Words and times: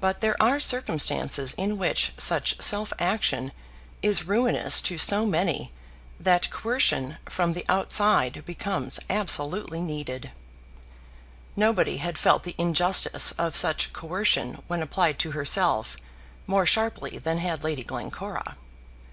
But 0.00 0.20
there 0.20 0.40
are 0.40 0.60
circumstances 0.60 1.54
in 1.54 1.76
which 1.76 2.12
such 2.16 2.60
self 2.62 2.92
action 3.00 3.50
is 4.00 4.22
ruinous 4.22 4.80
to 4.82 4.96
so 4.96 5.26
many 5.26 5.72
that 6.20 6.50
coercion 6.50 7.16
from 7.28 7.52
the 7.52 7.64
outside 7.68 8.44
becomes 8.46 9.00
absolutely 9.10 9.82
needed. 9.82 10.30
Nobody 11.56 11.96
had 11.96 12.16
felt 12.16 12.44
the 12.44 12.54
injustice 12.58 13.32
of 13.32 13.56
such 13.56 13.92
coercion 13.92 14.62
when 14.68 14.82
applied 14.82 15.18
to 15.18 15.32
herself 15.32 15.96
more 16.46 16.64
sharply 16.64 17.18
than 17.18 17.38
had 17.38 17.64
Lady 17.64 17.82
Glencora. 17.82 18.56